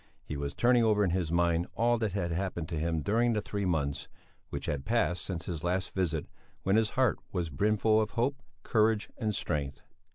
[0.23, 3.39] He was turning over in his mind all that had happened to him during the
[3.41, 4.07] three months
[4.49, 6.25] which had passed since his last visit,
[6.63, 9.83] when his heart was brimful of hope, courage, and strength.